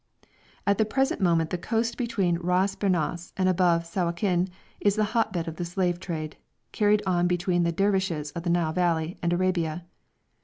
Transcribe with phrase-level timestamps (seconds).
[0.65, 5.31] At the present moment the coast below Ras Bernas and above Sawakin is the hot
[5.31, 6.37] bed of the slave trade,
[6.71, 9.85] carried on between the Dervishes of the Nile Valley and Arabia.